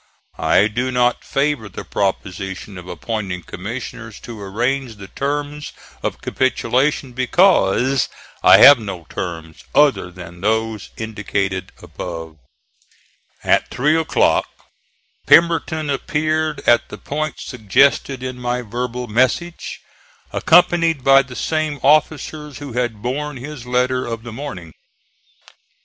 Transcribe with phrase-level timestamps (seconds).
[0.39, 7.11] I do not favor the proposition of appointing commissioners to arrange the terms of capitulation,
[7.13, 8.09] because
[8.41, 12.37] I have no terms other than those indicated above."
[13.43, 14.47] At three o'clock
[15.27, 19.81] Pemberton appeared at the point suggested in my verbal message,
[20.33, 24.71] accompanied by the same officers who had borne his letter of the morning.